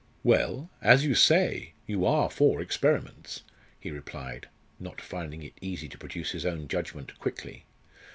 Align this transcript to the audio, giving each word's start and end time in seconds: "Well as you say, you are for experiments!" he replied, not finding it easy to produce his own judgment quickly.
"Well 0.23 0.71
as 0.81 1.05
you 1.05 1.13
say, 1.13 1.73
you 1.85 2.07
are 2.07 2.27
for 2.31 2.59
experiments!" 2.59 3.43
he 3.79 3.91
replied, 3.91 4.49
not 4.79 4.99
finding 4.99 5.43
it 5.43 5.53
easy 5.61 5.87
to 5.89 5.97
produce 5.99 6.31
his 6.31 6.43
own 6.43 6.67
judgment 6.67 7.19
quickly. 7.19 7.65